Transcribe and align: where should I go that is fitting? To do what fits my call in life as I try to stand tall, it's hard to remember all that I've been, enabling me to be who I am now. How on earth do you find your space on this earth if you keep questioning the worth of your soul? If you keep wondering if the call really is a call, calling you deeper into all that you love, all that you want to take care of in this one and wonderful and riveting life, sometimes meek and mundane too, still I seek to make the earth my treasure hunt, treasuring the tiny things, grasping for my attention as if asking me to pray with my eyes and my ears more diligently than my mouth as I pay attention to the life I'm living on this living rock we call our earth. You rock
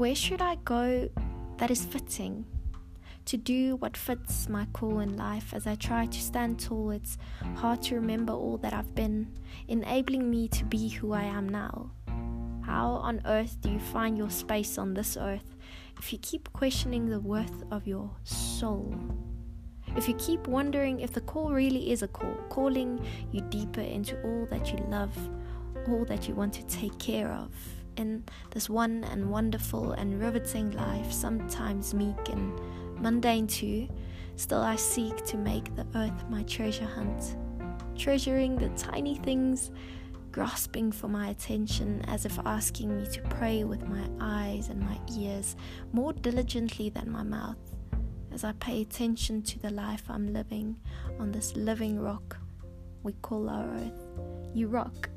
where 0.00 0.14
should 0.14 0.40
I 0.40 0.54
go 0.64 1.10
that 1.58 1.70
is 1.70 1.84
fitting? 1.84 2.46
To 3.26 3.36
do 3.36 3.76
what 3.76 3.98
fits 3.98 4.48
my 4.48 4.64
call 4.72 5.00
in 5.00 5.18
life 5.18 5.52
as 5.52 5.66
I 5.66 5.74
try 5.74 6.06
to 6.06 6.22
stand 6.22 6.58
tall, 6.58 6.90
it's 6.90 7.18
hard 7.56 7.82
to 7.82 7.96
remember 7.96 8.32
all 8.32 8.56
that 8.62 8.72
I've 8.72 8.94
been, 8.94 9.28
enabling 9.68 10.30
me 10.30 10.48
to 10.48 10.64
be 10.64 10.88
who 10.88 11.12
I 11.12 11.24
am 11.24 11.50
now. 11.50 11.90
How 12.64 12.92
on 12.92 13.20
earth 13.26 13.60
do 13.60 13.70
you 13.70 13.78
find 13.78 14.16
your 14.16 14.30
space 14.30 14.78
on 14.78 14.94
this 14.94 15.18
earth 15.18 15.58
if 15.98 16.14
you 16.14 16.18
keep 16.22 16.50
questioning 16.54 17.10
the 17.10 17.20
worth 17.20 17.62
of 17.70 17.86
your 17.86 18.10
soul? 18.24 18.94
If 19.98 20.08
you 20.08 20.14
keep 20.14 20.46
wondering 20.46 21.00
if 21.00 21.12
the 21.12 21.20
call 21.20 21.52
really 21.52 21.90
is 21.92 22.02
a 22.02 22.08
call, 22.08 22.36
calling 22.48 23.04
you 23.32 23.42
deeper 23.50 23.82
into 23.82 24.18
all 24.22 24.46
that 24.46 24.72
you 24.72 24.78
love, 24.88 25.14
all 25.88 26.06
that 26.06 26.26
you 26.26 26.34
want 26.34 26.54
to 26.54 26.62
take 26.68 26.98
care 26.98 27.30
of 27.30 27.50
in 28.00 28.24
this 28.50 28.68
one 28.68 29.04
and 29.04 29.30
wonderful 29.30 29.92
and 29.92 30.20
riveting 30.20 30.72
life, 30.72 31.12
sometimes 31.12 31.94
meek 31.94 32.28
and 32.28 32.58
mundane 33.00 33.46
too, 33.46 33.88
still 34.36 34.60
I 34.60 34.76
seek 34.76 35.24
to 35.26 35.36
make 35.36 35.76
the 35.76 35.86
earth 35.94 36.24
my 36.28 36.42
treasure 36.42 36.86
hunt, 36.86 37.36
treasuring 37.96 38.56
the 38.56 38.70
tiny 38.70 39.16
things, 39.16 39.70
grasping 40.32 40.90
for 40.90 41.08
my 41.08 41.28
attention 41.28 42.02
as 42.06 42.24
if 42.24 42.38
asking 42.40 42.96
me 42.96 43.06
to 43.12 43.20
pray 43.22 43.64
with 43.64 43.86
my 43.86 44.04
eyes 44.20 44.68
and 44.68 44.80
my 44.80 44.98
ears 45.16 45.56
more 45.92 46.12
diligently 46.12 46.88
than 46.88 47.10
my 47.10 47.22
mouth 47.22 47.58
as 48.32 48.44
I 48.44 48.52
pay 48.52 48.80
attention 48.80 49.42
to 49.42 49.58
the 49.58 49.70
life 49.70 50.04
I'm 50.08 50.32
living 50.32 50.76
on 51.18 51.32
this 51.32 51.56
living 51.56 51.98
rock 51.98 52.36
we 53.02 53.12
call 53.14 53.48
our 53.48 53.66
earth. 53.66 54.08
You 54.54 54.68
rock 54.68 55.08